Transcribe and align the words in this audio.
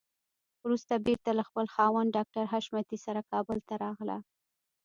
وروسته 0.63 0.93
بېرته 1.05 1.29
له 1.39 1.43
خپل 1.49 1.65
خاوند 1.75 2.13
ډاکټر 2.17 2.43
حشمتي 2.51 2.97
سره 3.05 3.21
کابل 3.31 3.57
ته 3.67 3.73
راغله. 3.83 4.17